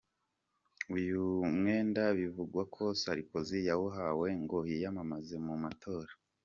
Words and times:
Uyu 0.97 1.21
mwenda 1.57 2.03
bivugwa 2.19 2.61
ko 2.75 2.83
Sarkozy 3.01 3.59
yawuhawe 3.69 4.27
ngo 4.43 4.57
yiyamamaze 4.69 5.35
mu 5.45 5.55
matora. 5.63 6.11